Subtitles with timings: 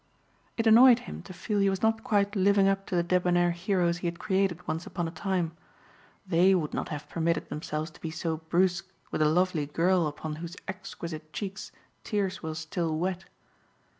[0.57, 3.99] It annoyed him to feel he was not quite living up to the debonair heroes
[3.99, 5.51] he had created once upon a time.
[6.25, 10.37] They would not have permitted themselves to be so brusque with a lovely girl upon
[10.37, 11.71] whose exquisite cheeks
[12.03, 13.25] tears were still wet.